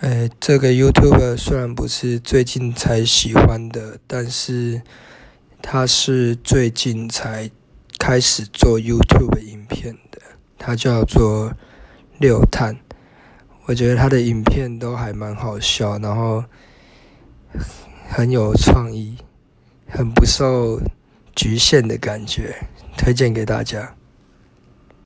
[0.00, 4.82] 哎，这个 YouTube 虽然不是最近才喜欢的，但是
[5.62, 7.50] 他是最近才
[7.98, 10.20] 开始做 YouTube 影片的。
[10.58, 11.54] 他叫做
[12.18, 12.76] 六探，
[13.64, 16.44] 我觉得他的影片都还蛮好笑，然后
[18.06, 19.16] 很有创意，
[19.88, 20.78] 很不受
[21.34, 22.54] 局限的感觉，
[22.98, 23.96] 推荐给大家。